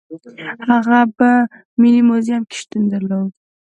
هغه 0.69 0.99
په 1.17 1.29
ملي 1.81 2.01
موزیم 2.09 2.41
کې 2.49 2.55
شتون 2.61 2.83
درلود. 2.93 3.31